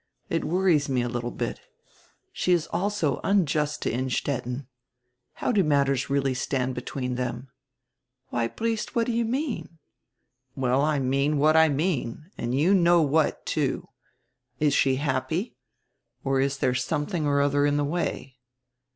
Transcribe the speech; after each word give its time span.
It 0.31 0.43
worries 0.45 0.89
me 0.89 1.03
a 1.03 1.07
little 1.07 1.29
bit. 1.29 1.61
She 2.33 2.53
is 2.53 2.65
also 2.73 3.19
unjust 3.23 3.83
to 3.83 3.91
Innstetten. 3.91 4.65
How 5.33 5.51
do 5.51 5.63
matters 5.63 6.09
really 6.09 6.33
stand 6.33 6.73
between 6.73 7.13
them?" 7.17 7.49
"Why, 8.29 8.47
Briest, 8.47 8.95
what 8.95 9.05
do 9.05 9.11
you 9.13 9.25
mean?" 9.25 9.77
"Well, 10.55 10.81
I 10.81 10.97
mean 10.97 11.37
what 11.37 11.55
I 11.55 11.69
mean 11.69 12.31
and 12.35 12.55
you 12.55 12.73
know 12.73 13.03
what, 13.03 13.45
too. 13.45 13.89
Is 14.59 14.73
she 14.73 14.95
happy? 14.95 15.55
Or 16.23 16.39
is 16.39 16.57
there 16.57 16.73
something 16.73 17.27
or 17.27 17.39
other 17.39 17.67
in 17.67 17.77
the 17.77 17.85
way? 17.85 18.39